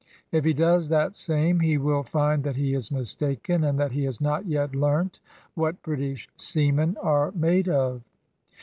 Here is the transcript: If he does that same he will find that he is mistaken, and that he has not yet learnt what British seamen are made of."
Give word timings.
If 0.31 0.45
he 0.45 0.53
does 0.53 0.89
that 0.89 1.15
same 1.15 1.59
he 1.59 1.77
will 1.77 2.01
find 2.01 2.43
that 2.43 2.55
he 2.55 2.73
is 2.73 2.91
mistaken, 2.91 3.63
and 3.63 3.79
that 3.79 3.91
he 3.91 4.05
has 4.05 4.19
not 4.19 4.47
yet 4.47 4.73
learnt 4.73 5.19
what 5.53 5.83
British 5.83 6.27
seamen 6.35 6.97
are 7.03 7.31
made 7.33 7.69
of." 7.69 8.01